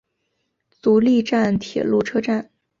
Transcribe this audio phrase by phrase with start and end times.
[0.81, 2.49] 足利站铁路车站。